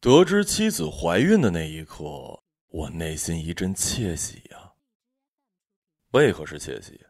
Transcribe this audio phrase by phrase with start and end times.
[0.00, 2.04] 得知妻子怀孕的那一刻，
[2.68, 4.72] 我内心一阵窃喜呀。
[6.12, 7.00] 为何是窃喜？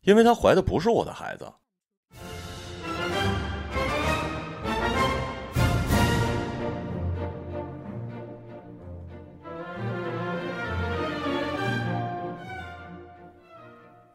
[0.00, 1.46] 因为她怀的不是我的孩子。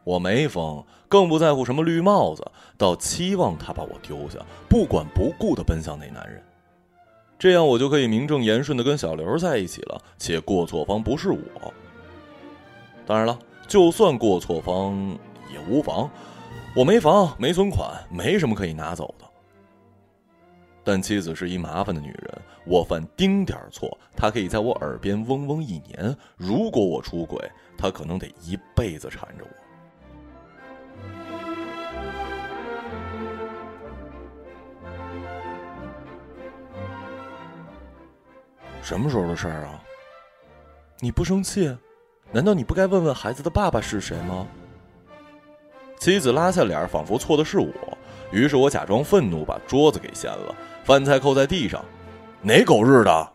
[0.04, 2.44] 我没疯，更不在乎什么绿帽子，
[2.76, 6.42] 倒期望他把我丢下，不管不顾的奔向那男人，
[7.38, 11.38] 这样我就可以名正言顺的跟小刘在一起了，且过错方不是我。
[13.06, 15.16] 当然了，就算过错方
[15.52, 16.10] 也无妨，
[16.74, 19.24] 我没房没存款，没什么可以拿走的。
[20.82, 27.38] 但妻子是一麻烦的女人，我犯丁点错，她可以在我耳边嗡嗡一年；如果我出轨，
[27.76, 29.57] 她可能得一辈子缠着我。
[38.88, 39.78] 什么时候的事儿啊？
[40.98, 41.76] 你不生气？
[42.32, 44.46] 难道你不该问问孩子的爸爸是谁吗？
[45.98, 47.68] 妻子拉下脸，仿佛错的是我。
[48.30, 51.84] 于是我假装愤怒，把桌子给掀了，饭菜扣在地上。
[52.40, 53.28] 哪狗日的！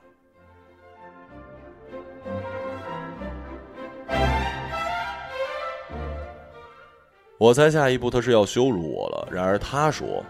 [7.38, 9.28] 我猜下一步他是要羞辱我了。
[9.32, 10.26] 然而他说：“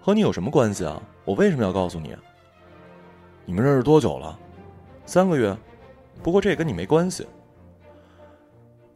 [0.00, 1.02] 和你有什么关系啊？
[1.24, 2.16] 我为什么要告诉你？
[3.46, 4.38] 你们认识多久了？”
[5.06, 5.56] 三个月，
[6.22, 7.26] 不过这跟你没关系。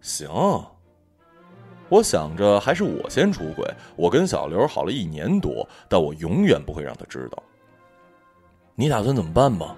[0.00, 0.28] 行，
[1.88, 3.66] 我想着还是我先出轨。
[3.96, 7.42] 我跟小刘好了一年多，但我永远不会让他知道。
[8.74, 9.76] 你打算怎么办吧？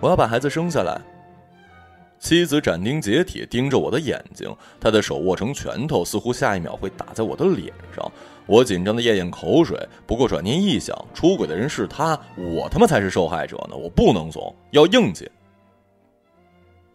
[0.00, 1.00] 我要把孩子生下来。
[2.18, 8.10] 妻子斩钉截铁盯着我的眼睛，她的手握成拳头，似乎下一秒会打在我的脸上。
[8.46, 13.76] 我紧张的咽咽口水，不过转念一想，出轨的人是他，我他妈才是受害者呢！
[13.76, 15.30] 我不能怂，要硬气。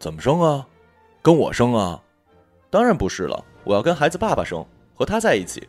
[0.00, 0.66] 怎么生啊？
[1.20, 2.02] 跟我生啊？
[2.70, 5.68] 当然不是了，我要跟孩子爸爸生，和他在一起。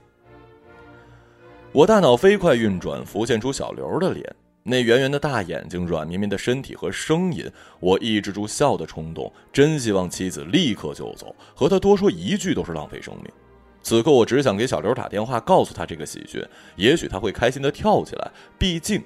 [1.74, 4.34] 我大脑飞快运转，浮现出小刘的脸，
[4.64, 7.46] 那圆圆的大眼睛，软绵绵的身体和声音。
[7.82, 13.26] 我抑制住笑的冲动，真希望妻子立刻就走，和他多说一句都是浪费生命。
[13.84, 16.42] 此刻我只想给小刘打电话，告诉他这个喜讯，
[16.78, 18.32] 也许他会开心的跳起来。
[18.58, 19.04] 毕竟，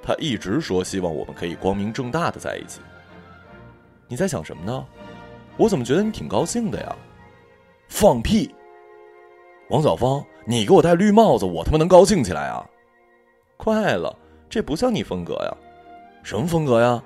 [0.00, 2.80] 他一直说希望我们可以光明正大的在一起。
[4.08, 4.84] 你在想什么呢？
[5.56, 6.96] 我怎么觉得你挺高兴的呀？
[7.88, 8.54] 放屁！
[9.70, 12.66] 王小芳，你给我戴绿帽子，我他妈能高兴起来啊？
[13.56, 14.16] 快了，
[14.48, 15.56] 这不像你风格呀。
[16.22, 17.02] 什么风格呀？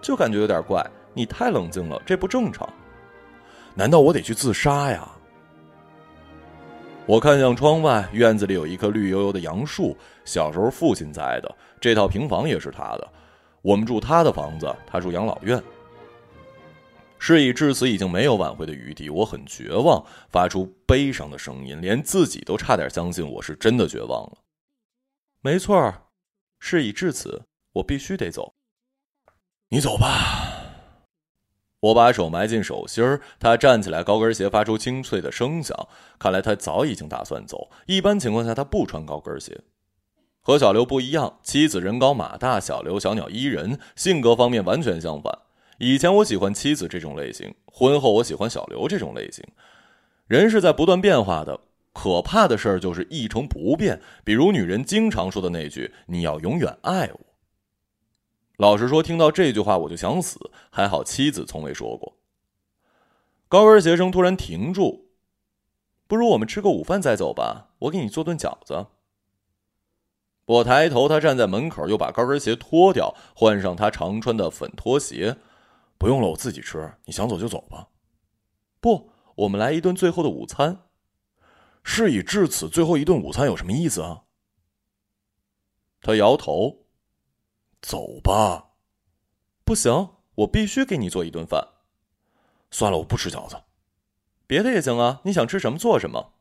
[0.00, 0.84] 就感觉有点怪。
[1.12, 2.68] 你太冷静了，这不正常。
[3.74, 5.08] 难道我得去自杀呀？
[7.06, 11.54] 我看向窗外，院子里有一棵绿油油的杨树，小时候父亲栽的。
[11.80, 13.08] 这套平房也是他的，
[13.62, 15.62] 我们住他的房子，他住养老院。
[17.26, 19.08] 事已至此，已经没有挽回的余地。
[19.08, 24.36] 我很绝望，发出悲伤的声音，连自己都差点相信我是真的绝望了。
[25.40, 26.02] 没错儿，
[26.58, 28.52] 事已至此，我必须得走。
[29.70, 30.52] 你走吧。
[31.80, 35.74] 我把手埋进手心儿，他站起来，高跟鞋发出清脆的声响。
[36.18, 37.70] 看来他早已经打算走。
[37.86, 39.62] 一般情况下，他不穿高跟鞋。
[40.42, 45.38] 和小刘不一样，妻子人高马大，小刘小鸟依人，性格方面完全相反。
[45.78, 49.44] 以前我喜欢妻子这种类型，婚后我喜欢小刘这种类型。
[50.26, 51.60] 人是在不断变化的，
[51.92, 54.00] 可怕的事儿就是一成不变。
[54.24, 57.20] 比如女人经常说的那句：“你要永远爱我。”
[58.56, 60.50] 老实说，听到这句话我就想死。
[60.70, 62.16] 还好妻子从未说过。
[63.48, 65.10] 高跟鞋声突然停住，
[66.06, 68.86] 不如我们吃个午饭再走吧，我给你做顿饺子。
[70.46, 75.36] 我抬头，他站在门口，又把高跟鞋脱掉，换上他常穿的粉拖鞋。
[76.04, 76.98] 不用了，我自己吃。
[77.06, 77.88] 你想走就走吧。
[78.78, 80.82] 不，我们来一顿最后的午餐。
[81.82, 84.24] 事已至此，最后一顿午餐有什么意思啊？
[86.02, 86.84] 他摇头。
[87.80, 88.72] 走吧。
[89.64, 91.66] 不行，我必须给你做一顿饭。
[92.70, 93.62] 算了，我不吃饺子。
[94.46, 96.34] 别的也行啊，你想吃什么做什么。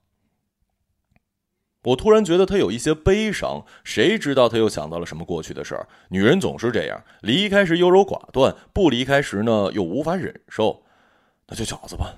[1.84, 5.88] 我突然觉得他有一些悲伤，谁知道他又想到了什么过去的事儿？
[6.10, 10.84] 女人总是这样，离开时优柔寡断，不离开时呢又无法忍受。
[11.48, 12.16] 那就饺子吧。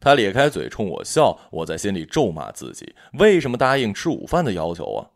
[0.00, 5.10] 他咧开嘴冲我笑，我在心里咒骂自己：为什么答应吃午饭的要求啊？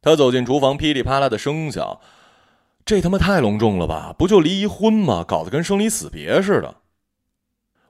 [0.00, 2.00] 他走进厨房，噼里啪啦的声响，
[2.84, 4.14] 这他妈太隆重了吧？
[4.18, 5.22] 不就离一婚吗？
[5.22, 6.76] 搞得跟生离死别似的。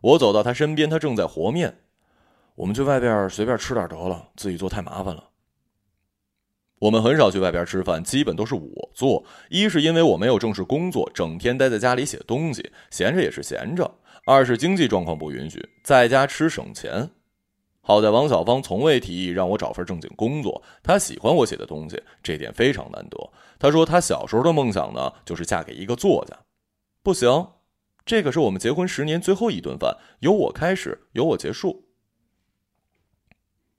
[0.00, 1.78] 我走到他身边，他正在和面。
[2.58, 5.30] 我们去外边随便吃点得了，自己做太麻烦了。
[6.80, 9.24] 我们很少去外边吃饭，基本都是我做。
[9.48, 13.84] 一是因为我没有正式工作，整天待在家里写东西，闲着也是闲着；
[14.26, 17.10] 二是经济状况不允许，在家吃省钱。
[17.80, 23.30] 好在王小芳从未提议让我找份正经工作，她喜欢我写的东西，这点非常难得。
[23.60, 26.36] 她说她小时候的梦想呢，就是嫁给一个作家。
[27.04, 27.50] 不行，
[28.04, 31.84] 这可是我们结婚十年最后一顿饭，由我开始，由我结束。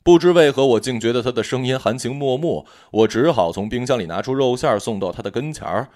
[0.03, 2.65] 不知为何，我竟觉得他的声音含情脉脉。
[2.91, 5.89] 我只好从冰箱里拿出肉馅送到他的跟前儿。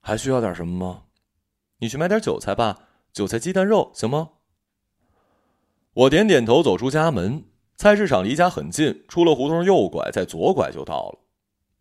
[0.00, 1.02] 还需要点什么吗？
[1.80, 2.78] 你去买点韭菜吧，
[3.12, 4.30] 韭菜鸡蛋肉行吗？
[5.92, 7.44] 我点点头，走出家门。
[7.76, 11.18] 菜市场离家很近，出了胡同右拐，再左拐就到了。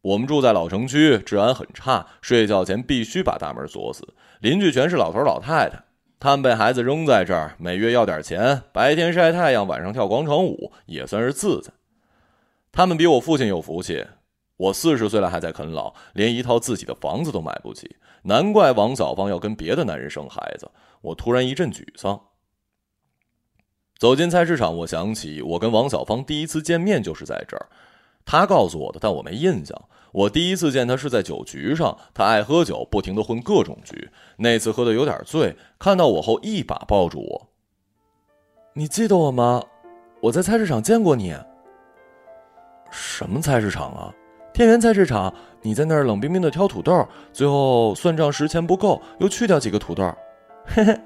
[0.01, 4.15] 我们住在老城区，治安很差，睡觉前必须把大门锁死。
[4.39, 5.83] 邻居全是老头老太太。
[6.19, 11.71] 他们被孩子扔在这儿，每月要点钱，白天晒太阳，晚上跳广场舞，也算是自在。
[12.71, 14.05] 他们比我父亲有福气，
[14.57, 20.69] 我四十岁了还在啃老，连一套自己的房子都买不起，难怪王小芳要跟别的男人生孩子。
[21.01, 22.19] 我突然一阵沮丧。
[23.97, 27.69] 走进菜市场，我想起我跟王小芳第一次见面就是在这儿，
[28.31, 29.75] 他告诉我的，但我没印象。
[30.11, 34.07] 我第一次见他是在酒局上，他爱喝酒，不停的混各种局。
[34.37, 37.49] 那次喝的有点醉，看到我后一把抱住我。
[38.73, 39.63] 你记得我吗？
[40.21, 41.35] 我在菜市场见过你。
[42.91, 44.13] 什么菜市场啊？
[44.53, 45.33] 天元菜市场。
[45.63, 50.03] 你在那儿冷冰冰的挑土豆，最后算账时钱不够，又去掉几个土豆。
[50.65, 51.01] 嘿嘿。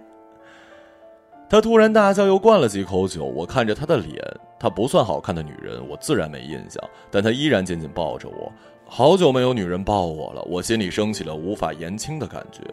[1.54, 3.24] 他突然大笑，又灌了几口酒。
[3.26, 4.20] 我看着他的脸，
[4.58, 8.52] 她不算好看的女人，我自然没印象，但她依然紧紧抱着我。
[8.88, 12.64] 好久没有女人抱我了，我心里升起了无法言清的感觉。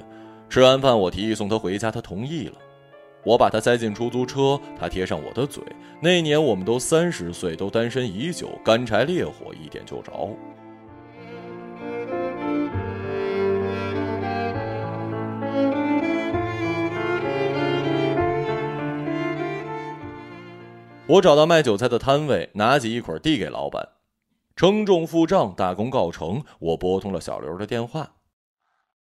[0.48, 2.54] 吃完饭，我提议送她回家，她同意了。
[3.22, 5.62] 我把她塞进出租车，她贴上我的嘴。
[6.00, 10.10] 那年我们都三十岁，都单身已久，干柴烈火一点就着。
[21.10, 23.88] 我找到卖韭菜的摊位，拿起一捆递给老板。
[24.54, 26.44] 称重付账，大功告成。
[26.60, 28.02] 我拨通了小刘的电话。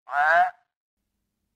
[0.06, 0.12] 喂，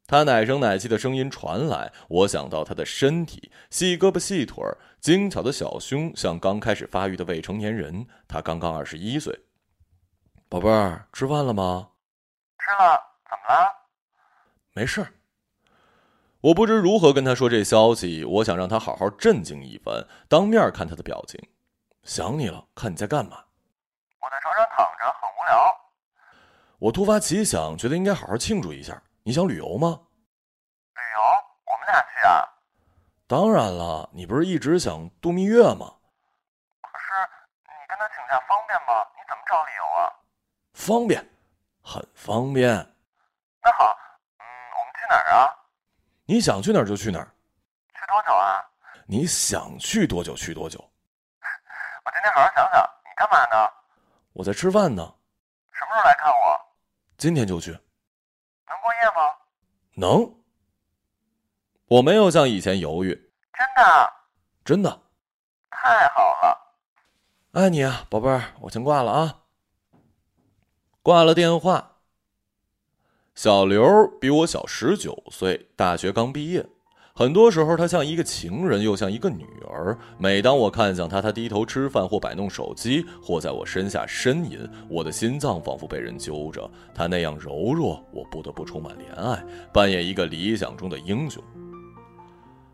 [0.07, 1.91] 他奶声奶气的声音传来。
[2.09, 8.07] 我想到他的身体，细胳膊细腿儿，精巧的小胸，像刚开始发育的未成年人。
[8.29, 9.35] 他刚刚二十一岁。
[10.51, 11.89] 宝贝儿，吃饭了吗？
[12.59, 13.01] 吃了。
[13.25, 13.73] 怎么了？
[14.75, 15.07] 没事。
[16.43, 18.25] 我不知如何跟他说这消息。
[18.25, 21.41] 我想让他好好震惊一番，当面看他的表情。
[22.03, 23.45] 想你了，看你在干嘛。
[24.21, 25.81] 我在床上躺着，很无聊。
[26.81, 29.01] 我突发奇想，觉得应该好好庆祝一下。
[29.23, 30.01] 你想旅游吗？
[30.97, 31.23] 旅游？
[31.65, 32.43] 我们俩去啊？
[33.29, 35.95] 当然了，你不是一直想度蜜月吗？
[36.83, 37.07] 可是
[37.67, 39.07] 你跟他请假方便吗？
[39.15, 40.11] 你怎么找理由啊？
[40.75, 41.25] 方便，
[41.85, 42.69] 很方便。
[43.63, 43.97] 那好，
[44.41, 44.45] 嗯，
[44.75, 45.52] 我们去哪儿啊？
[46.33, 47.31] 你想去哪儿就去哪儿。
[47.93, 48.65] 去多久啊？
[49.05, 50.79] 你想去多久去多久。
[50.81, 52.83] 我今天好好想想。
[53.05, 53.71] 你干嘛呢？
[54.33, 55.03] 我在吃饭呢，
[55.73, 56.59] 什么时候来看我？
[57.19, 59.37] 今天就去，能过夜吗？
[59.95, 60.35] 能。
[61.89, 63.15] 我没有像以前犹豫，
[63.53, 64.13] 真的，
[64.65, 65.03] 真的，
[65.69, 66.59] 太好了，
[67.53, 69.41] 爱你啊，宝贝儿，我先挂了啊。
[71.03, 71.92] 挂了电话。
[73.35, 76.67] 小刘比我小十九岁，大学刚毕业。
[77.15, 79.97] 很多时候，他像一个情人，又像一个女儿。
[80.19, 86.71] 每当我看向他，他低头吃饭，或摆弄手机，或在我身下呻吟，我的心脏仿佛被人揪着。
[86.95, 91.43] 他那样柔弱，我不得不充满怜爱，扮演一个理想中的英雄。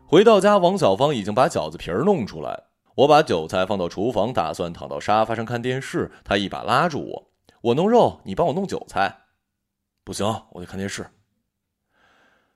[0.05, 2.63] 回到家，王小芳已经把饺子皮儿弄出来。
[2.95, 6.11] 我把韭菜放到厨房，打算躺到沙发上看电视。
[6.25, 7.31] 他一把拉住我
[7.63, 9.15] ：“我弄肉，你帮我弄韭菜。”
[10.09, 11.05] 不行，我得看电视。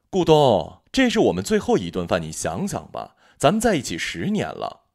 [0.09, 0.81] 顾东。
[0.91, 4.85] 这是我们最后一顿饭，你想想吧，咱们在一起十年了。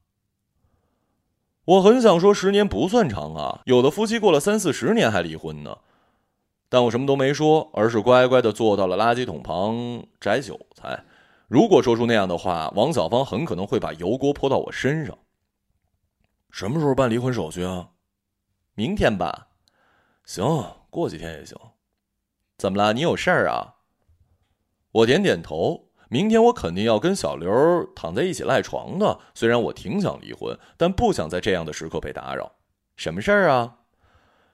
[1.66, 5.78] 我很想说十年不算长啊，有的夫妻过了三四十年还离婚呢。
[6.68, 11.04] 但我什么都没说，而是乖乖的坐到了垃圾桶旁摘韭菜。
[11.46, 15.16] 如果说出那样的话，王小芳很可能会把油锅泼到我身上。
[16.50, 17.90] 什么时候办离婚手续啊？
[18.74, 19.46] 明天吧。
[20.24, 20.44] 行，
[20.90, 21.56] 过几天也行。
[22.58, 22.92] 怎么了？
[22.92, 23.76] 你有事儿啊？
[24.90, 25.86] 我点点头。
[26.10, 29.20] 明天我肯定要跟小刘躺在一起赖床的。
[29.34, 32.50] 虽然我挺想离婚，但不想在这样的时刻被打扰。
[32.96, 33.76] 什么事儿啊？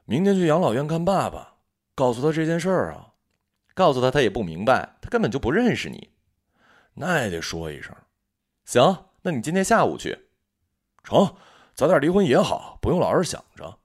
[0.04, 1.54] 明天去养老院看爸爸，
[1.94, 3.12] 告诉他这件事儿啊。
[3.72, 6.10] 告诉他，他也不明白，他根本就不认识你。
[6.92, 7.94] 那也得说一声。
[8.66, 10.26] 行，那你今天下午去。
[11.02, 11.34] 成，
[11.74, 13.78] 早点离婚也好，不用老是想着。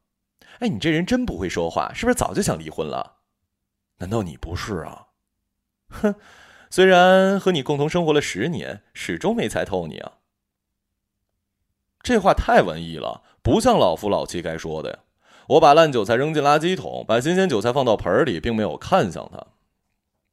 [0.60, 3.19] 哎，你这人真不会说话，是不是早就想离婚了？
[4.00, 5.08] 难道你不是啊？
[5.90, 6.16] 哼，
[6.70, 10.14] 虽然和你共同生活了十年，始终没猜透你啊。
[12.02, 15.00] 这话太文艺了，不像老夫老妻该说的呀。
[15.48, 19.46] 我把烂韭菜扔进垃圾桶，把新鲜韭菜放到盆里，并没有看向他。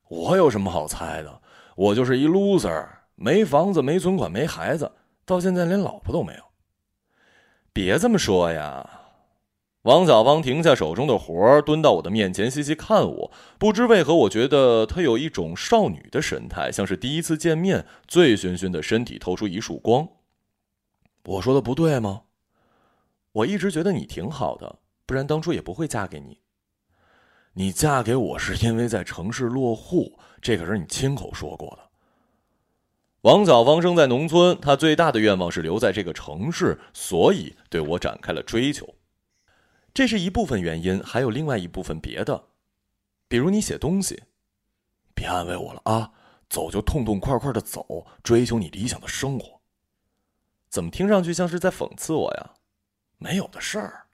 [0.09, 1.41] 我有什么好猜的？
[1.75, 4.93] 我就是一 loser，没房子，没存款，没孩子，
[5.25, 6.45] 到现在连老婆都没有。
[7.73, 9.06] 别这么说呀！
[9.87, 13.33] 王小芳停下手中的活儿蹲到我的面前，细细看我。
[13.57, 20.09] 不知为何，我觉得她有一种少女的神态，像是第一次见面，醉醺醺的身体透出一束光。
[21.27, 22.23] 我说的不对吗？
[23.31, 26.41] 我一直觉得你挺好的，不然当初也不会嫁给你。
[27.53, 31.89] 你嫁给我是因为在城市落户，这可是你亲口说过的。
[33.21, 38.93] 王小芳生在农村，她最大的愿望是留在这个城市，所以对我展开了追求。
[39.97, 42.49] 这是一部分原因，还有另外一部分别的，
[43.29, 44.25] 比如你写东西。
[45.15, 46.13] 别安慰我了啊，
[46.51, 49.59] 走就痛痛快快的走，追求你理想的生活。
[50.69, 52.57] 怎么听上去像是在讽刺我呀？
[53.17, 54.09] 没有的事儿，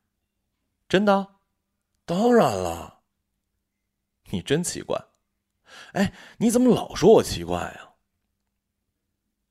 [0.89, 1.35] 真的？
[2.05, 3.01] 当然了。
[4.31, 5.05] 你真奇怪，
[5.95, 7.92] 哎，你怎么老说我奇怪呀？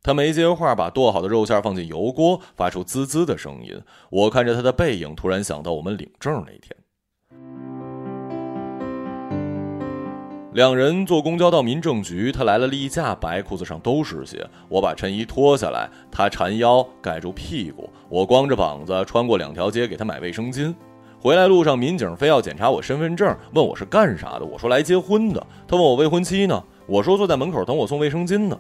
[0.04, 3.80] 他没接话，把剁好的肉馅放进油锅，发出滋滋的声音。
[4.10, 6.76] 我看着他的背影，突然想到我们领证那天，
[10.54, 14.44] 两人坐公交到民政局，他来了例假，白裤子上都是血。
[14.70, 20.74] 我把衬衣脱下来，他缠腰盖住屁股，我光着膀子穿过两条街给他买卫生巾。
[21.20, 24.46] 回来路上，民警非要检查我身份证，问我是干啥的。
[24.46, 25.46] 我说来结婚的。
[25.68, 28.60] 他问我未婚妻呢，我说坐在门口等我送卫生巾呢。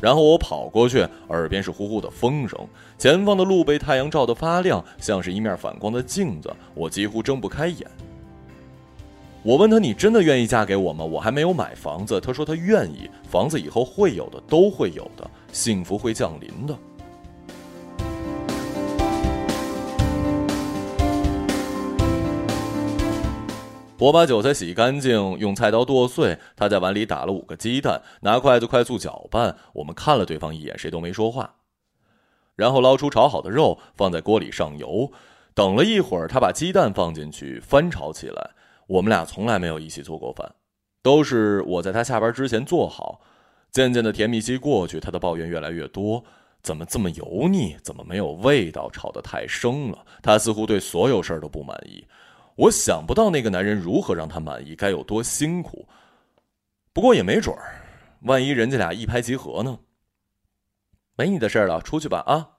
[0.00, 2.58] 然后我跑过去，耳边是呼呼的风声，
[2.96, 7.86] 前方的路被太阳照得发亮，像是一面反光的镜子，我几乎睁不开眼。
[9.42, 16.78] 我问他：“你真的愿意嫁给我吗？”我还没有买房子，他说他愿意，房子以后会有的，都会有的，幸福会降临的。
[24.00, 26.38] 我把韭菜洗干净，用菜刀剁碎。
[26.56, 29.54] 他在碗里打了五个鸡蛋，拿筷子快速搅拌。
[29.74, 31.56] 我们看了对方一眼，谁都没说话。
[32.56, 35.12] 然后捞出炒好的肉，放在锅里上油。
[35.52, 38.50] 等了一会儿，他把鸡蛋放进去，翻炒起来。
[38.86, 40.50] 我们俩从来没有一起做过饭，
[41.02, 43.20] 都是我在他下班之前做好。
[43.70, 46.24] 渐渐的甜蜜期过去，他的抱怨越来越多：
[46.62, 47.76] 怎么这么油腻？
[47.82, 48.90] 怎么没有味道？
[48.90, 49.98] 炒得太生了。
[50.22, 52.02] 他似乎对所有事儿都不满意。
[52.60, 55.88] 我想不到那个男人如何让他满意，该有多辛苦。
[56.92, 57.80] 不过也没准儿，
[58.24, 59.78] 万一人家俩一拍即合呢？
[61.16, 62.50] 没你的事儿了，出去吧啊！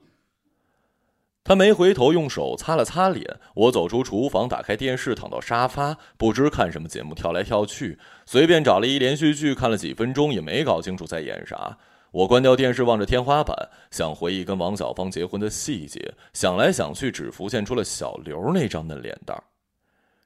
[1.43, 3.39] 他没回头，用手擦了擦脸。
[3.53, 11.77] 我走出厨房，打开电视，躺到沙发，不知看什么节目，跳来跳去，随便找了一连续剧看了几分钟，也没搞清楚在演啥。
[12.10, 13.55] 我关掉电视，望着天花板，
[13.91, 19.43] 想回忆跟王小芳结婚的细节，想来想去，只浮现出了小刘那张嫩脸蛋儿。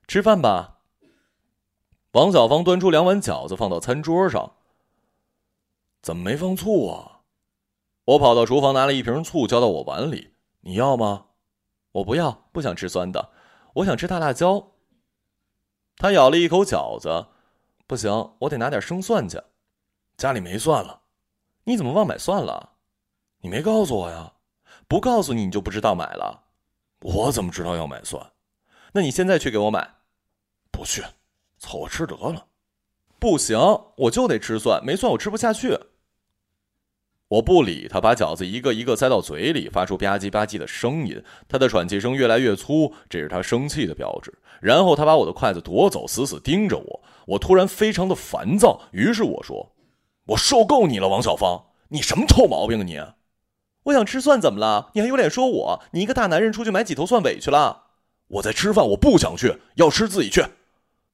[0.07, 0.79] 吃饭吧。
[2.12, 4.53] 王小芳端出两碗饺子放到餐桌上。
[6.01, 7.21] 怎么没放醋啊？
[8.05, 10.35] 我跑到厨房拿了一瓶醋浇到我碗里。
[10.62, 11.25] 你要吗？
[11.93, 13.31] 我不要，不想吃酸的，
[13.75, 14.71] 我想吃大辣椒。
[15.97, 17.27] 他咬了一口饺子，
[17.88, 19.41] 不行，我得拿点生蒜去。
[20.17, 21.01] 家里没蒜了。
[21.63, 22.74] 你怎么忘买蒜了？
[23.39, 24.33] 你没告诉我呀？
[24.88, 26.43] 不告诉你，你就不知道买了。
[27.01, 28.31] 我怎么知道要买蒜？
[28.93, 29.94] 那你现在去给我买，
[30.75, 31.01] 不去，
[31.58, 32.46] 凑合吃得了。
[33.17, 33.58] 不行，
[33.96, 35.79] 我就得吃蒜，没蒜我吃不下去。
[37.29, 41.24] 我不理他，把饺子一个一个塞到嘴里，发出吧唧吧唧的声音。
[41.48, 44.32] 他的喘气声越来越粗，这是他生气的标志。
[44.62, 47.03] 然后他把我的筷子夺走，死死盯着我。
[47.25, 49.74] 我突然非常的烦躁，于是我说
[50.27, 53.00] ：“我受够你了，王小芳，你什么臭毛病啊你？
[53.86, 54.91] 我想吃蒜，怎么了？
[54.94, 55.84] 你还有脸说我？
[55.94, 57.84] 你一个大男人出去买几头蒜委屈了？”
[58.27, 60.44] 我在吃饭，我不想去，要吃自己去。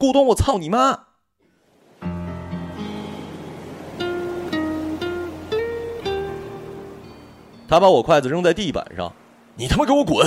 [0.01, 0.98] 顾东，我操你妈！
[7.67, 9.13] 他把我筷子扔在地板上，
[9.58, 10.25] 你他妈给我滚！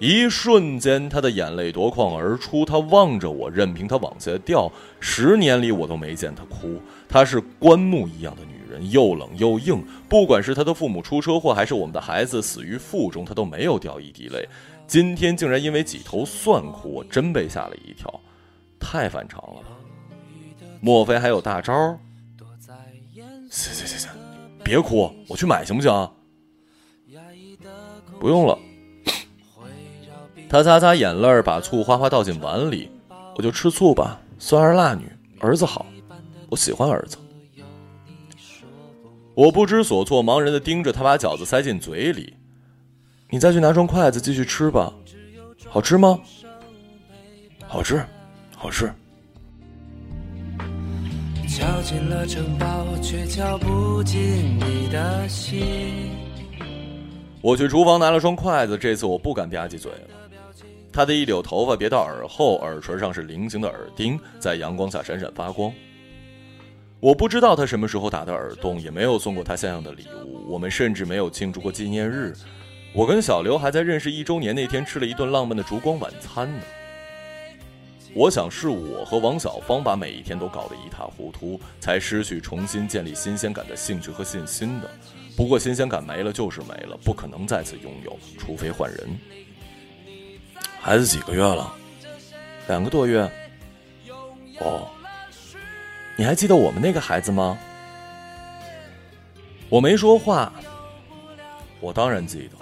[0.00, 2.64] 一瞬间，他的眼泪夺眶而出。
[2.64, 4.72] 他望着我，任凭他往下掉。
[4.98, 6.80] 十年里，我都没见他哭。
[7.06, 9.84] 她是棺木一样的女人，又冷又硬。
[10.08, 14.48] 不管是她的父母出车祸，还是我们的孩子死于腹中，她都没有掉一滴泪。
[14.86, 18.20] 今天竟然因为几头蒜哭，我真被吓了一跳，
[18.78, 19.68] 太反常了吧？
[20.80, 21.74] 莫非还有大招？
[23.50, 24.10] 行行行行，
[24.64, 26.10] 别哭，我去买行不行？
[28.18, 28.58] 不用了。
[30.50, 32.90] 他擦擦眼泪，把醋哗哗倒进碗里，
[33.36, 34.20] 我就吃醋吧。
[34.36, 35.86] 酸儿辣女，儿子好，
[36.48, 37.16] 我喜欢儿子。
[39.36, 42.34] 我不知所措，茫然的盯着他把饺子塞进嘴里。
[43.28, 44.92] 你再去拿双筷子继续吃吧，
[45.68, 46.18] 好吃吗？
[47.68, 48.04] 好吃，
[48.56, 48.92] 好吃。
[51.48, 56.10] 敲进了城堡，却敲不进你的心。
[57.40, 60.08] 我去厨房拿了双筷子，这次我不敢吧唧嘴了。
[60.92, 65.72] 他的一绺头发别到耳后，耳垂上是菱形的耳钉，在阳光下闪闪发光。
[66.98, 70.44] 我不知道他什么时候打的耳洞，也没有送过他像样的礼物。
[70.50, 72.34] 我们甚至没有庆祝过纪念日。
[72.92, 76.62] 我跟小刘还在认识一周年那天吃了一顿浪漫的烛光晚餐呢。
[78.12, 84.90] 我想是我和王小芳把每一天都搞得一塌糊涂，才失去重新建立新鲜感的兴趣和信心的。
[85.36, 89.08] 不过新鲜感没了就是没了，不可能再次拥有，除非换人。
[90.80, 91.72] 孩子几个月了？
[92.66, 93.30] 两个多月。
[94.60, 94.88] 哦，
[96.16, 97.58] 你还记得我们那个孩子吗？
[99.68, 100.52] 我没说话。
[101.80, 102.56] 我当然记得。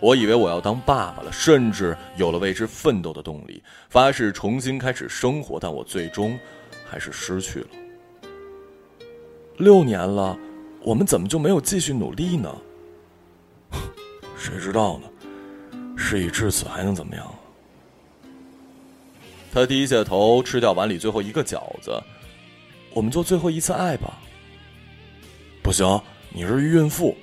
[0.00, 5.60] 我以为我要当爸爸了，甚至有了为之奋斗的动力，发誓重新开始生活。
[5.60, 6.38] 但我最终
[6.88, 7.68] 还是失去了。
[9.58, 10.36] 六年了，
[10.80, 12.52] 我们怎么就没有继续努力呢？
[14.36, 15.08] 谁知道呢？
[15.96, 17.34] 事已至此，还能怎么样？
[19.52, 22.02] 他低下头，吃掉碗里最后一个饺子。
[22.94, 24.18] 我们做最后一次爱吧。
[25.62, 27.16] 不行，你是孕妇。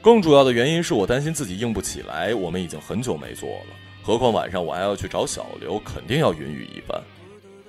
[0.00, 2.34] 更主要的原因是我担心自己硬不起来。
[2.34, 3.66] 我们已经很久没做了，
[4.02, 7.02] 何况晚上我还要去找小刘，肯定要云雨一番。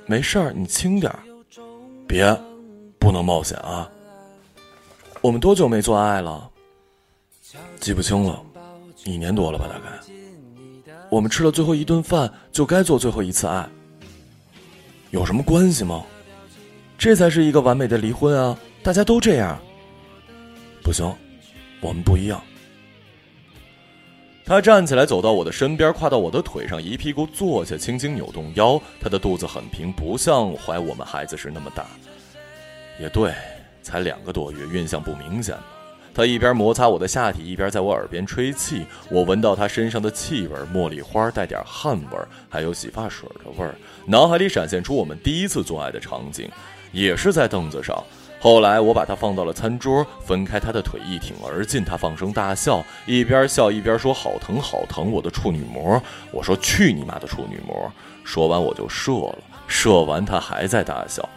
[0.06, 1.20] 没事儿，你轻点儿，
[2.08, 2.38] 别，
[3.00, 3.90] 不能冒险啊。
[5.22, 6.50] 我们多久没做爱了？
[7.80, 8.44] 记不清了。
[9.06, 9.86] 一年多了吧，大概。
[11.10, 13.68] 我们吃了最后一顿饭，就该做最后一次爱。
[15.12, 16.04] 有什么关系吗？
[16.98, 18.58] 这才是一个完美的离婚啊！
[18.82, 19.58] 大家都这样。
[20.82, 21.16] 不行，
[21.82, 22.42] 我们不一样。
[24.44, 28.82] 他站起来，走到我的身边，跨到我的腿上，一屁股坐下，轻轻扭动腰。
[29.00, 31.86] 他的肚子很平，不像怀我们孩子时那么大。
[33.00, 33.34] 也对，
[33.82, 35.56] 才两个多月，孕象不明显。
[36.16, 38.86] 他一边摩擦我的下体，一边在我耳边吹气。
[39.10, 42.18] 我闻到他身上的气味，茉莉花带点汗味，
[42.50, 43.76] 还有洗发水的味儿。
[44.06, 46.50] 脑海里闪现出我们第一次做爱的场景，
[46.94, 48.02] 也是在凳子上。
[48.40, 51.84] 后来我把他放到了餐桌，分开他的腿，一挺而进。
[51.84, 56.02] 他放声大笑，一边笑一边说：“好疼，好疼，我的处女膜。”
[56.32, 57.92] 我说：“去你妈的处女膜！”
[58.24, 59.40] 说完我就射了。
[59.68, 61.28] 射完他还在大笑。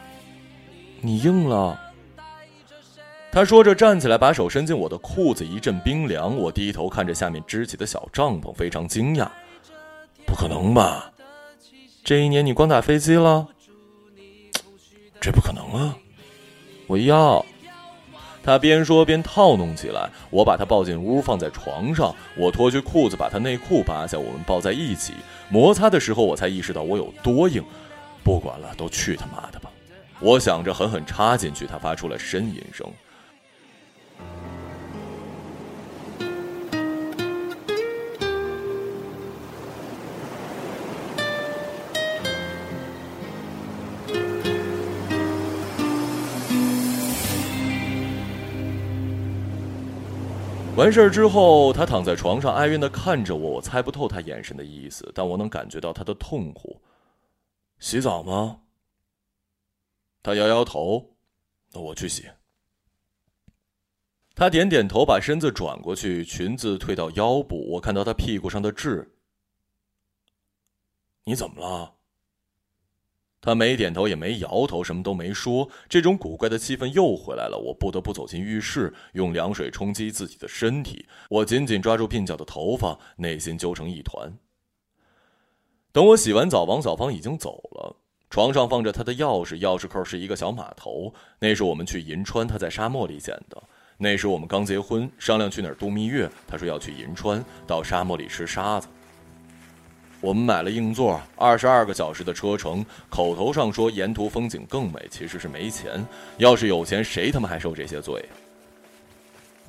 [1.01, 1.81] 你硬了。
[3.39, 6.37] 他说着，站起来，把手伸进我的裤子，一阵冰凉。
[6.37, 9.29] 我低头看着下面支起的小帐篷，非常惊讶。
[10.27, 11.13] 不可能吧？
[12.03, 13.47] 这一年你光打飞机了？
[15.23, 15.97] 这不可能啊！
[16.89, 17.47] 我要。
[18.43, 20.11] 他边说边套弄起来。
[20.31, 22.13] 我把他抱进屋，放在床上。
[22.37, 25.13] 我脱去裤子，把他内裤扒下，我们抱在一起。
[25.49, 27.65] 摩擦的时候，我才意识到我有多硬。
[28.25, 29.71] 不管了，都去他妈的吧！
[30.19, 31.69] 我想着，狠狠插进去。
[31.69, 32.85] 他发出了呻吟声。
[50.79, 56.81] 完事儿之后，他躺在床上哀怨的看着我，我猜不透他眼神的意思，但我能感觉到他的痛苦。
[57.81, 58.61] 洗澡吗？
[60.23, 61.17] 他摇摇头，
[61.73, 62.29] 那我去洗。
[64.37, 69.17] 他点点头，把身子转过去，裙子退到腰部，我看到他屁股上的痣。
[71.25, 71.93] 你怎么了？
[73.41, 75.69] 他没点头也没摇头，什么都没说。
[75.89, 81.07] 这种古怪的气氛又回来了，我不得不走进浴室，用凉水冲击自己的身体。
[81.31, 84.33] 我紧紧抓住鬓角的头发，内心揪成一团。
[85.93, 87.97] 等我洗完澡，王小芳已经走了。
[88.29, 93.63] 床上放着她的钥匙，钥匙扣是一个小码头，那是我们去银川，她在沙漠里捡的。
[93.97, 98.89] 那时我们刚结婚，商量去哪儿度蜜月，她说要去银川，到沙漠里吃沙子。
[100.21, 102.85] 我们买了硬座，二十二个小时的车程。
[103.09, 106.05] 口头上说沿途风景更美，其实是没钱。
[106.39, 108.25] 要是有钱，谁他妈还受这些罪？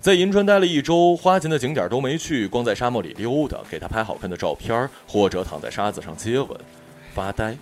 [0.01, 6.59] 在银川待了一周，花钱的景点都没去，光在沙漠里溜达，给他拍好看的照片，或者躺在沙子上接吻，
[7.13, 7.55] 发呆。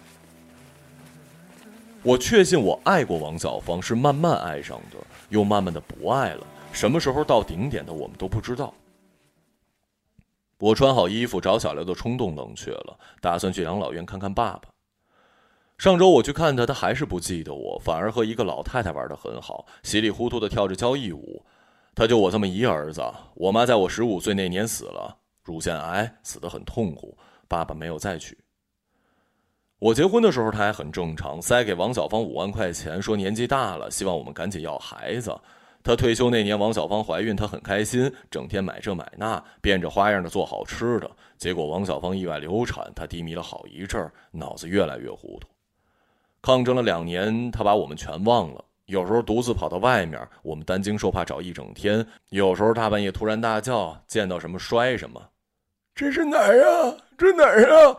[2.03, 4.97] 我确信我爱过王小芳，是慢慢爱上的，
[5.29, 6.47] 又慢慢的不爱了。
[6.71, 8.73] 什么时候到顶点的，我们都不知道。
[10.59, 14.69] 我穿好衣服找小刘的冲动冷却了，打算去养老院看看爸爸。
[15.77, 21.45] 上周我去看他，他还是不记得我，反而和一个老太太玩的很好，稀里糊涂的跳着交谊舞。
[21.93, 23.03] 他就我这么一儿子，
[23.35, 27.15] 我妈在我十五岁那年死了，乳腺癌，死得很痛苦。
[27.47, 28.37] 爸爸没有再娶。
[29.79, 35.39] 我结婚的时候他还很正常，塞给王小芳五万块钱，说年纪大了，希望我们赶紧要孩子。
[35.87, 41.09] 他退休那年，王小芳怀孕，他很开心，整天买这买那，变着花样的做好吃的。
[41.37, 45.47] 结果王小芳意外流产，他低迷了好一阵儿，脑子越来越糊涂。
[46.41, 48.61] 抗争了两年，他把我们全忘了。
[48.87, 52.05] 有时候独自跑到外面，我们担惊受怕找一整天。
[52.31, 55.21] 有时候大半夜突然大叫，见到什么摔什么。
[55.95, 56.97] 这是哪儿啊？
[57.17, 57.97] 这哪儿啊？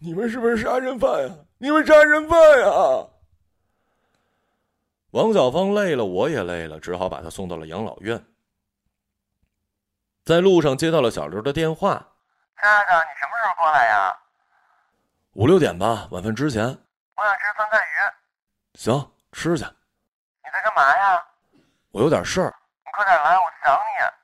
[0.00, 1.32] 你们是不是杀人犯呀？
[1.58, 3.06] 你们杀人犯呀！
[5.18, 8.24] 王小芳累了，我也累了，只好把她送到了养老院。
[10.24, 11.94] 在路上接到了小刘的电话
[12.60, 14.16] ：“亲爱的，你什么时候过来呀
[15.34, 16.62] ？”“五六点吧，晚饭之前。
[17.18, 18.78] ”“我想吃酸菜鱼。
[18.78, 19.64] ”“行，吃去。
[20.44, 21.26] ”“你在干嘛呀
[21.90, 22.54] ？”“我有点事儿。
[22.86, 24.14] ”“你快点来，我想你。”“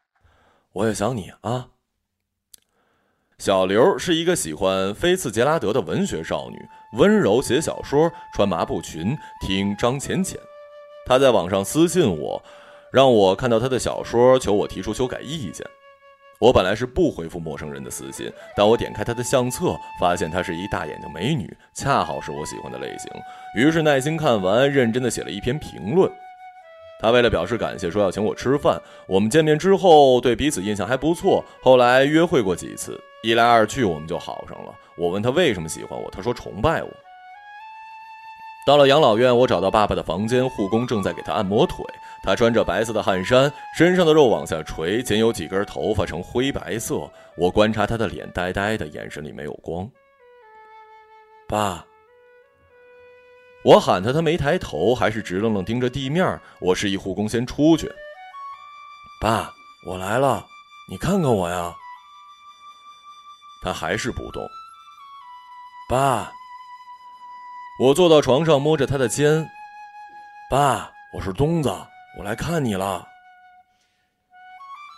[0.71, 1.71] 我也想你啊。”
[3.39, 10.39] 小刘是一个喜欢菲茨杰拉德的文学少女，温柔写小说，穿麻布裙，听张浅浅。
[11.07, 12.43] 他在网上私信我，
[12.93, 15.67] 让我看到他的小说，求我提出修改意见。
[16.41, 23.11] 我本来是不回复陌生人的私信，但我点开他的相册，发现她是一大眼睛美女，恰好是我喜欢的类型。
[23.57, 26.11] 于是耐心看完，认真的写了一篇评论。
[27.01, 28.81] 他为了表示感谢，说要请我吃饭。
[29.07, 34.75] 我们见面之后，对彼此印象还不错，后来约会过几次，一来二去，我们就好上了。
[34.97, 36.89] 我问他为什么喜欢我，他说崇拜我。
[38.67, 41.85] 到了养老院，我找到爸爸的房间，护工正在给他按摩腿。
[42.23, 47.11] 他穿着白色的汗衫，身上的肉往下垂，仅有几根头发呈灰白色。
[47.37, 49.87] 我观察他的脸，呆呆的，眼神里没有光。
[51.47, 51.85] 爸。
[53.63, 56.41] 我喊他，他没抬头，还是直愣愣盯着地面。
[56.61, 57.91] 我示意护工先出去。
[59.21, 59.53] 爸，
[59.87, 60.47] 我来了，
[60.89, 61.75] 你看看我呀。
[63.63, 64.43] 他还是不动。
[65.89, 66.33] 爸，
[67.77, 69.51] 我坐到床上，摸着他的肩。
[70.49, 71.69] 爸，我是东子，
[72.17, 73.05] 我来看你了。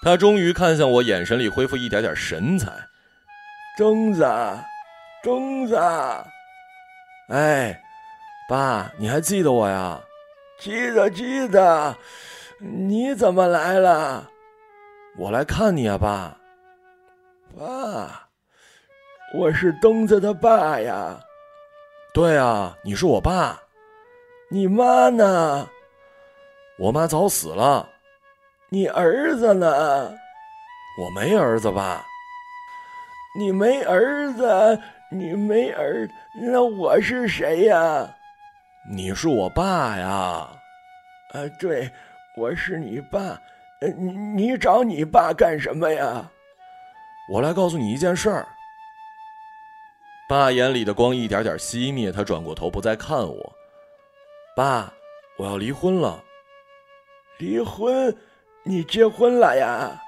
[0.02, 2.70] 他终于看向我，眼神里恢复一点点神采。
[3.78, 4.28] 东子，
[5.22, 5.74] 东子，
[7.30, 7.82] 哎。
[8.48, 9.98] 爸，你还记得我呀？
[10.60, 11.96] 记得，记得。
[12.60, 14.28] 你怎么来了？
[15.16, 16.36] 我来看你啊，爸。
[17.58, 18.28] 爸，
[19.34, 21.18] 我是东子的爸呀。
[22.16, 23.60] 对啊，你是我爸。
[24.50, 25.68] 你妈呢？
[26.78, 27.86] 我妈早死了。
[28.70, 30.14] 你儿子呢？
[30.98, 32.02] 我没儿子，吧。
[33.38, 36.08] 你没儿子，你没儿，
[36.40, 38.08] 那我是谁呀？
[38.90, 40.48] 你是我爸呀，啊，
[41.60, 41.90] 对，
[42.38, 43.38] 我是你爸。
[43.82, 46.26] 呃，你你找你爸干什么呀？
[47.30, 48.48] 我来告诉你一件事儿。
[50.28, 53.52] 爸眼里的光一点点熄灭，他转过头不再看我。
[54.56, 54.92] 爸，
[55.36, 56.22] 我要离婚了。
[57.38, 58.16] 离婚？
[58.64, 60.02] 你结婚了呀？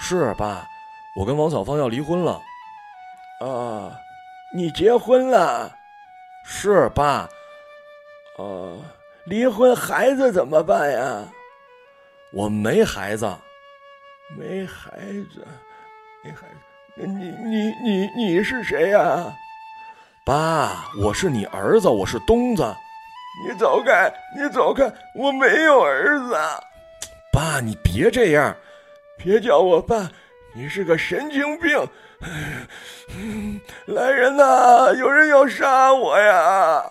[0.00, 0.66] 是爸，
[1.14, 2.40] 我跟王小芳要离婚了。
[3.40, 3.96] 啊，
[4.52, 5.72] 你结婚了？
[6.44, 7.28] 是爸。
[8.36, 8.76] 啊，
[9.26, 11.24] 离婚孩子怎么办呀？
[12.32, 13.32] 我没孩子，
[14.36, 14.90] 没孩
[15.32, 15.46] 子，
[16.24, 16.69] 没孩子。
[17.06, 19.32] 你你你你是谁呀？
[20.24, 22.62] 爸，我是你儿子，我是东子。
[23.46, 26.36] 你走开，你走开，我没有儿子。
[27.32, 28.54] 爸，你别这样，
[29.16, 30.10] 别叫我爸，
[30.54, 31.88] 你是个神经病。
[33.86, 36.82] 来人呐，有人要杀我呀！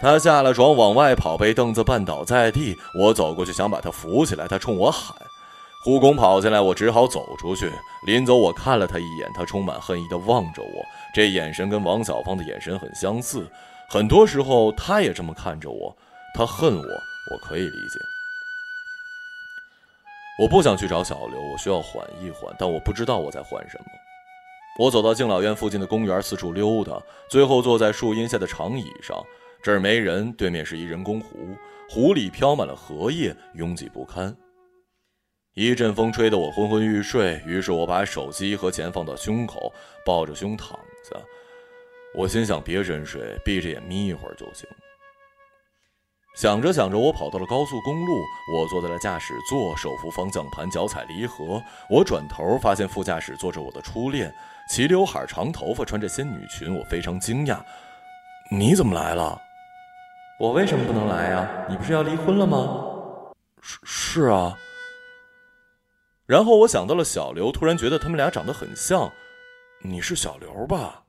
[0.00, 2.74] 他下了床往外跑，被凳子绊倒在地。
[2.98, 5.14] 我走过去想把他扶起来，他冲我喊
[5.82, 7.70] ：“护工跑进来！”我只好走出去。
[8.06, 13.46] 临走，我看了他一眼，他充满恨意地望着我，这眼神跟王小芳的眼神很相似。
[13.88, 15.96] 很多时候，他也这么看着我。
[16.34, 17.98] 他恨我，我可以理解。
[20.38, 23.84] 我不想去找小刘，我需要缓一缓，但我不知道我在缓什么。
[24.78, 29.22] 我走到敬老院附近的公园，四处溜达，最后坐在树荫下的长椅上。
[29.62, 31.36] 这儿没人，对面是一人工湖，
[31.90, 34.34] 湖里飘满了荷叶，拥挤不堪。
[35.60, 39.70] 一阵风吹得我昏昏欲睡，于是我把手机和钱放到胸口，
[40.06, 40.70] 抱着胸躺
[41.04, 41.14] 下。
[42.14, 44.66] 我心想：别沉睡，闭着眼眯一会儿就行。
[46.34, 48.22] 想着想着，我跑到了高速公路。
[48.56, 51.62] 我坐在了驾驶座，手扶方向盘，脚踩离合。
[51.90, 54.34] 我转头发现副驾驶坐着我的初恋，
[54.70, 56.74] 齐刘海、长头发，穿着仙女裙。
[56.74, 57.60] 我非常惊讶
[58.50, 59.38] ：“你怎么来了？
[60.38, 61.46] 我为什么不能来呀？
[61.68, 62.82] 你不是要离婚了吗
[63.60, 64.58] ？”“是是啊。”
[66.30, 69.10] 然后我想到了小刘，突然觉得他们俩长得很像。
[69.82, 71.02] 你是小刘吧？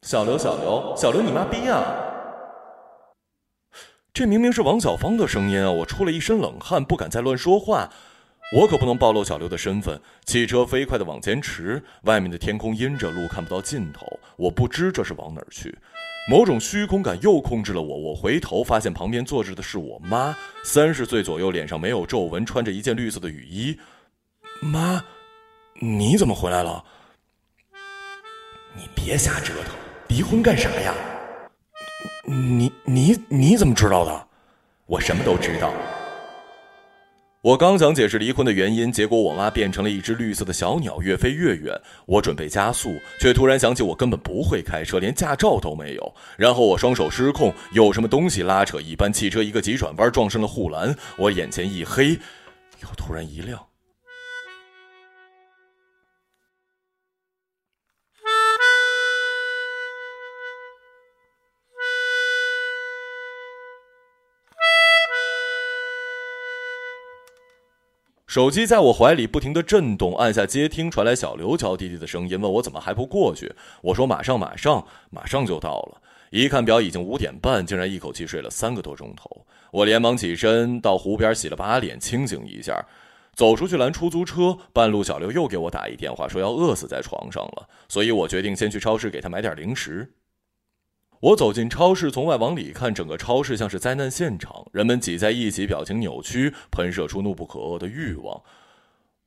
[0.00, 1.84] 小刘，小刘，小刘，你妈逼啊！
[4.10, 5.70] 这明明是王小芳的声音啊！
[5.70, 7.90] 我出了一身冷汗，不敢再乱说话。
[8.56, 10.00] 我可不能暴露小刘的身份。
[10.24, 14.06] 汽车飞快地往前驰，外面的天空阴着，路看不到尽头。
[14.38, 15.76] 我不知这是往哪儿去，
[16.30, 17.98] 某种虚空感又控制了我。
[17.98, 20.34] 我回头发现旁边坐着的是我妈，
[20.64, 23.78] 三十岁左右，脸上没有皱纹，穿着一件绿色的雨衣。
[24.60, 25.02] 妈，
[25.80, 26.82] 你怎么回来了？
[28.74, 29.74] 你别瞎折腾，
[30.08, 30.94] 离婚干啥呀？
[32.24, 34.26] 你你你怎么知道的？
[34.86, 35.72] 我什么都知道。
[37.40, 41.80] 我刚想解释离婚的原因，结果我妈变成了一只绿色的小鸟，越飞越远。
[42.04, 46.14] 我准备加速，却突然想起我根本不会开车，连驾照都没有。
[46.36, 52.18] 然后我双手失控，有什么东西拉扯一般，汽车一个急转弯撞上了护栏，我眼前一黑，
[52.82, 53.67] 又突然一亮。
[68.38, 73.52] 手机在我怀里不停的震动，按下接听，传来小刘娇滴滴的声音，问我怎么还不过去。
[73.82, 76.00] 我说马上马上马上就到了。
[76.30, 79.44] 一看表已经五点半，竟然一口气睡了三个多钟头。
[79.72, 82.80] 我连忙起身到湖边洗了把脸，清醒一下，
[83.34, 84.56] 走出去拦出租车。
[84.72, 90.12] 半路小刘又给我打一电话，说要饿死在床上了，所以我决定先去超市给他买点零食。
[91.20, 98.40] 我走进超市，从外往里看，整个超市像是灾难现场，人们挤在一起，表情扭曲，喷射出怒不可遏的欲望。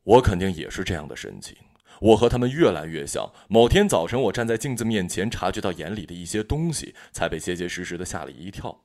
[0.04, 1.58] 我肯定也是这样的神情。
[2.00, 3.30] 我和他们越来越像。
[3.50, 8.84] 某天早晨，我站在镜子面前，察觉到眼里的一些东西，才被结结实实的吓了一跳。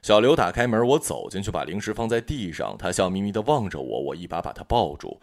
[0.00, 5.20] 小刘打开门，我走进去，把零食放在地上，他笑眯眯的望着我，我一把把他抱住，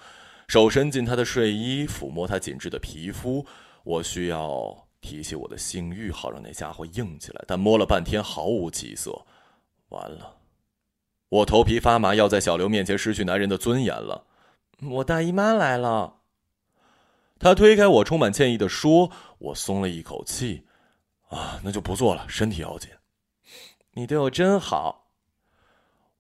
[0.47, 3.45] 手伸进他的睡衣，抚摸他紧致的皮肤。
[3.84, 4.83] 我需要。
[5.04, 9.24] 提起我的性欲，好让那家伙硬起来，但摸了半天毫无起色。
[9.89, 10.38] 完了，
[11.30, 14.26] 我头皮发麻，要在小刘面前失去男人的尊严了。
[14.82, 16.16] 我大姨妈来了。
[17.38, 20.66] 他推开我，充满歉意的说：“我松了一口气。
[21.28, 22.89] 啊，那就不做了，身体要紧。
[23.92, 25.10] 你对我真好。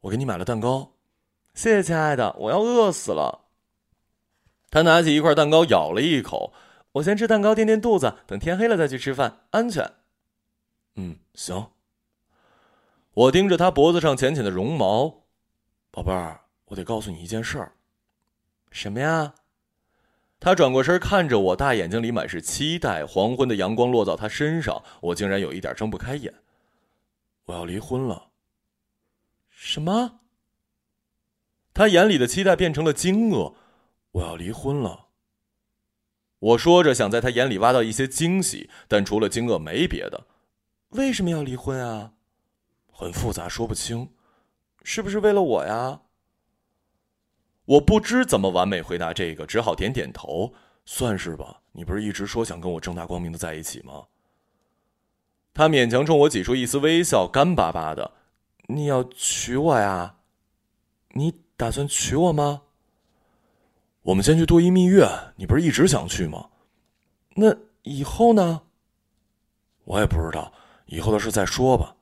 [0.01, 0.91] 我给你买了蛋糕，
[1.53, 3.45] 谢谢亲爱的，我要饿死了。”
[4.69, 6.51] 他拿起一块蛋糕，咬了一口。
[6.93, 9.91] 我先吃蛋糕垫垫肚子，等天黑了再去吃饭，安全。
[10.95, 11.71] 嗯，行。
[13.13, 15.25] 我盯着他脖子上浅浅的绒毛，
[15.91, 17.73] 宝贝儿，我得告诉你一件事儿。
[18.71, 19.35] 什么呀？
[20.39, 23.05] 他转过身看着我，大眼睛里满是期待。
[23.05, 26.33] 黄昏的阳光落到他身上，我竟然有一点睁不开眼。
[27.45, 28.29] 我要离婚了。
[29.49, 30.19] 什么？
[31.73, 33.55] 他眼里的期待变成了惊愕。
[34.11, 35.07] 我要离婚了。
[36.43, 40.27] 我说着，想在他眼里挖到一些惊喜，但除了惊愕没别的。
[40.89, 42.11] 为什么要离婚啊？
[42.91, 44.09] 很复杂，说不清。
[44.83, 46.01] 是不是为了我呀？
[47.63, 50.53] 我不知怎么完美回答这个，只好点点头，
[50.83, 51.61] 算是吧。
[51.71, 54.03] 你不是一直说想跟我正大光明的在一起吗？
[55.53, 58.11] 他勉强冲我挤出一丝微笑，干巴巴的
[58.67, 60.17] ：“你要娶我呀？
[61.11, 62.63] 你打算娶我吗？”
[64.03, 66.49] 我们先去度一蜜月，你不是一直想去吗？
[67.35, 68.61] 那以后呢？
[69.85, 70.51] 我也不知道，
[70.85, 71.95] 以后的事再说吧。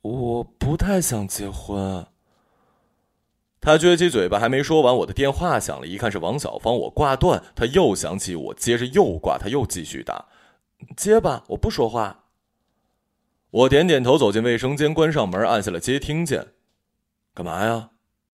[0.00, 2.04] 我不太想结婚。
[3.60, 10.26] 他撅起嘴巴，还没说完，我的电话响了，一看是王小芳，我挂断，他又想起我，接着又挂，他又继续打，
[10.96, 12.24] 接吧，我不说话。
[13.50, 16.54] 我点点头，走进卫生间，关上门，按下了接听键。
[17.34, 17.90] 干嘛呀？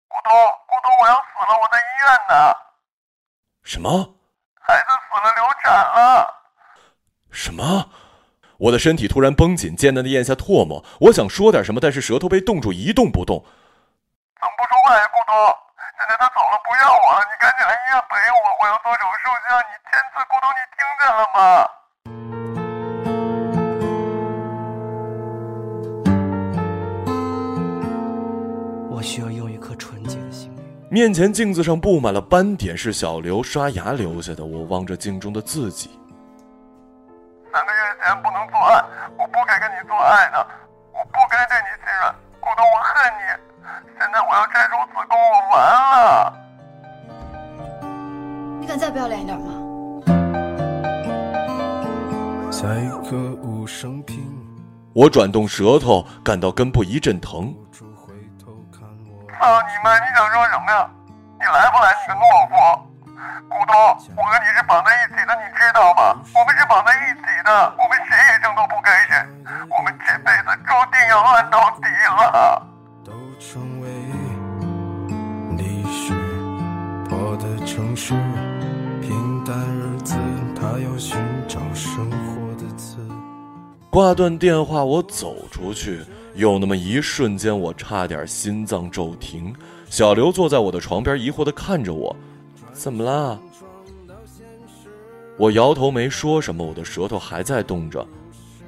[0.10, 1.56] 咕咚咕咚，我要死了！
[1.56, 2.56] 我在院呢。
[3.64, 4.16] 什么？
[4.62, 6.34] 孩子死了，流产了。
[7.32, 7.90] 什么？
[8.58, 10.84] 我的身体突然绷紧，艰难的咽下唾沫。
[11.00, 13.40] 我想说点什么，但是舌头被冻住，一动不动。
[14.40, 15.36] 怎么不说话呀，咕咚？
[15.98, 21.70] 现在他走了，不要我了，你赶紧来医院陪我，我要做手术，需要你签字，咕咚，你听见了吗？
[30.92, 34.44] 面前镜子上布满了斑点，是小刘刷牙留下的。
[34.44, 35.92] 我望着镜中的自己。
[37.54, 38.84] 三个月前不能做爱，
[39.16, 40.48] 我不该跟你做爱的，
[40.92, 43.22] 我不该对你心软，古董，我恨你
[44.00, 46.34] 现在我要拆除子宫，我完了。
[48.60, 49.54] 你敢再不要脸一点吗？
[52.50, 54.18] 在歌舞升平，
[54.94, 57.54] 我转动舌头，感到根部一阵疼。
[59.40, 59.96] 操你妈！
[59.96, 60.90] 你想说什么呀？
[61.40, 61.96] 你来不来？
[62.04, 62.86] 你个懦夫！
[63.48, 63.76] 古东，
[64.18, 66.20] 我和你是绑在一起的，你知道吗？
[66.36, 69.16] 我们是绑在一起的，我们谁也挣脱不开谁，
[69.70, 72.68] 我们这辈子注定要烂到底了。
[73.06, 73.88] 都成为
[75.58, 76.14] 历史，
[77.08, 78.14] 破的城市，
[79.02, 80.18] 平淡日子，
[80.54, 82.98] 他要寻找生活的词。
[83.90, 89.54] 挂断电话，我走出去，有那么一瞬间，我差点心脏骤停。
[89.90, 92.16] 小刘坐在我的床边，疑惑地看着我
[92.72, 93.40] ：“怎么啦？”
[95.38, 98.06] 我摇头没说什么，我的舌头还在动着。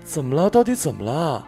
[0.04, 0.50] 怎么了？
[0.50, 1.47] 到底怎么了？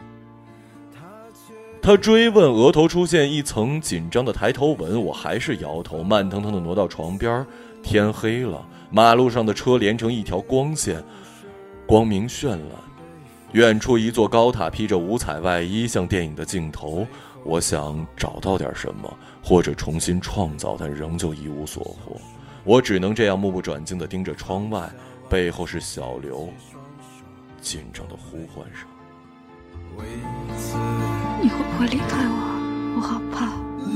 [1.81, 7.45] 他追问，额头出现一层紧张的抬头纹，我还是摇头，慢腾腾地挪到床边。
[7.81, 11.03] 天黑了，马路上的车连成一条光线，
[11.85, 12.59] 光明绚烂。
[13.53, 17.05] 远处一座高塔披着五彩外衣，像电影的镜头。
[17.43, 22.19] 我想找到点什么，或者重新创造，但仍旧一无所获。
[22.63, 24.89] 我只能这样目不转睛地盯着窗外，
[25.29, 26.49] 背后是小刘，
[27.61, 28.87] 紧张的呼唤声。
[31.39, 32.35] 你会不会离开我？
[32.95, 33.53] 我好怕。
[33.85, 33.95] 你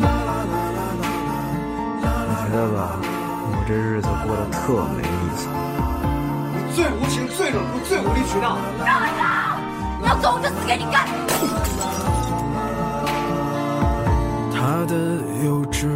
[2.43, 5.50] 觉得吧，我这日子过得特没意思。
[6.54, 8.60] 你最无情、最冷酷、最无理取闹。
[8.86, 9.37] 让开手！
[10.00, 11.08] 你要走，我就死给你看。
[14.52, 14.96] 他的
[15.46, 15.88] 幼稚，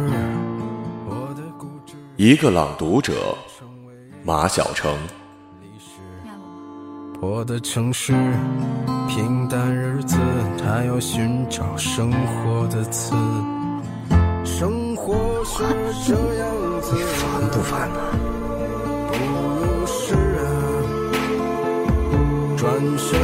[1.06, 1.94] 我的固执。
[2.16, 3.36] 一个朗读者，
[4.24, 4.96] 马晓成。
[7.20, 8.12] 破的城市，
[9.08, 10.18] 平淡日子，
[10.58, 13.14] 他要寻找生活的词。
[14.44, 15.62] 生活是
[16.04, 18.00] 这样子，你烦不烦呢？
[19.12, 19.14] 不
[19.64, 20.42] 如是啊，
[22.56, 23.20] 转身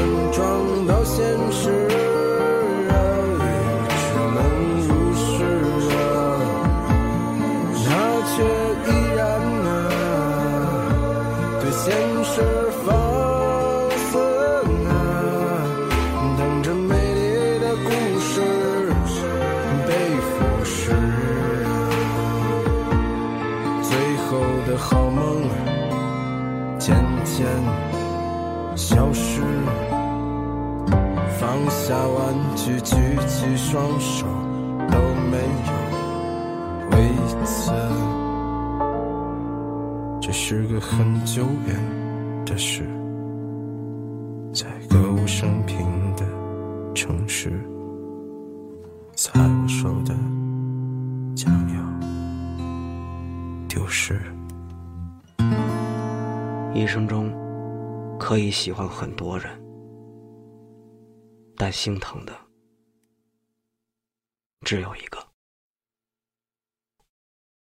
[33.70, 34.24] 双手，
[34.90, 34.98] 都
[35.30, 35.72] 没有
[36.90, 36.96] 为
[37.44, 37.70] 此。
[40.22, 41.76] 这是个很久远
[42.46, 42.88] 的事，
[44.54, 46.24] 在歌舞升平的
[46.94, 47.62] 城市，
[49.14, 50.14] 在我手的
[51.36, 51.84] 将要
[53.68, 54.18] 丢失。
[56.72, 57.30] 一生中
[58.18, 59.50] 可以喜欢很多人，
[61.54, 62.32] 但心疼的
[64.64, 65.27] 只有一个。